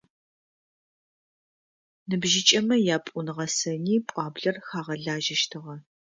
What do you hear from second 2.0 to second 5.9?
Ныбжьыкӏэмэ япӏун-гъэсэни пӏуаблэр хагъэлажьэщтыгъэ.